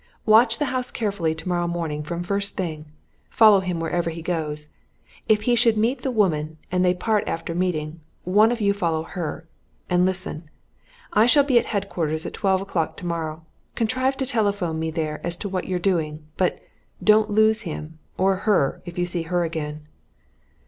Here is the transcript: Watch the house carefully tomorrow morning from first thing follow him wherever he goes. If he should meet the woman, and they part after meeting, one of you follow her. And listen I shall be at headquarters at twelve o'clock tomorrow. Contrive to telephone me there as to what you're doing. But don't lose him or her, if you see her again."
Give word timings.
Watch 0.25 0.57
the 0.57 0.65
house 0.73 0.89
carefully 0.89 1.35
tomorrow 1.35 1.67
morning 1.67 2.01
from 2.01 2.23
first 2.23 2.57
thing 2.57 2.87
follow 3.29 3.59
him 3.59 3.79
wherever 3.79 4.09
he 4.09 4.23
goes. 4.23 4.69
If 5.27 5.43
he 5.43 5.53
should 5.53 5.77
meet 5.77 6.01
the 6.01 6.09
woman, 6.09 6.57
and 6.71 6.83
they 6.83 6.95
part 6.95 7.23
after 7.27 7.53
meeting, 7.53 8.01
one 8.23 8.51
of 8.51 8.59
you 8.59 8.73
follow 8.73 9.03
her. 9.03 9.47
And 9.91 10.03
listen 10.03 10.49
I 11.13 11.27
shall 11.27 11.43
be 11.43 11.59
at 11.59 11.65
headquarters 11.67 12.25
at 12.25 12.33
twelve 12.33 12.61
o'clock 12.61 12.97
tomorrow. 12.97 13.43
Contrive 13.75 14.17
to 14.17 14.25
telephone 14.25 14.79
me 14.79 14.89
there 14.89 15.21
as 15.23 15.35
to 15.35 15.47
what 15.47 15.67
you're 15.67 15.77
doing. 15.77 16.25
But 16.35 16.57
don't 17.03 17.29
lose 17.29 17.61
him 17.61 17.99
or 18.17 18.37
her, 18.37 18.81
if 18.85 18.97
you 18.97 19.05
see 19.05 19.21
her 19.21 19.43
again." 19.43 19.85